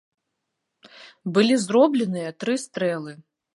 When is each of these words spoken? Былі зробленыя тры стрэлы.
Былі 1.35 1.55
зробленыя 1.65 2.35
тры 2.45 2.59
стрэлы. 2.65 3.13